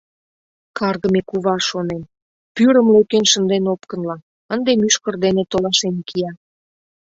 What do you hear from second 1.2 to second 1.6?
кува,